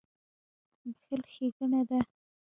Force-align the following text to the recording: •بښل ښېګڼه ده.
•بښل 0.83 1.21
ښېګڼه 1.33 1.81
ده. 1.89 1.99